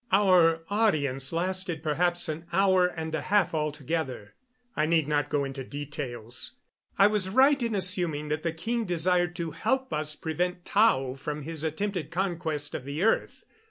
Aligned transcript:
Our 0.11 0.63
audience 0.67 1.31
lasted 1.31 1.83
perhaps 1.83 2.27
an 2.27 2.47
hour 2.51 2.87
and 2.87 3.13
a 3.13 3.21
half 3.21 3.53
altogether. 3.53 4.33
I 4.75 4.87
need 4.87 5.07
not 5.07 5.29
go 5.29 5.43
into 5.43 5.63
details. 5.63 6.53
I 6.97 7.05
was 7.05 7.29
right 7.29 7.61
in 7.61 7.75
assuming 7.75 8.29
that 8.29 8.41
the 8.41 8.51
king 8.51 8.85
desired 8.85 9.35
to 9.35 9.51
help 9.51 9.93
us 9.93 10.15
prevent 10.15 10.65
Tao 10.65 11.13
from 11.13 11.43
his 11.43 11.63
attempted 11.63 12.09
conquest 12.09 12.73
of 12.73 12.83
the 12.83 13.03
earth. 13.03 13.43